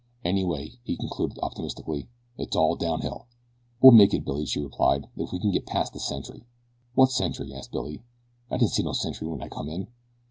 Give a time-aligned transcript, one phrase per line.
[0.25, 3.27] Anyway," he concluded optimistically, "it's all down hill."
[3.81, 6.47] "We'll make it, Billy," she replied, "if we can get past the sentry."
[6.95, 8.01] "What sentry?" asked Billy.
[8.49, 9.89] "I didn't see no sentry when I come in."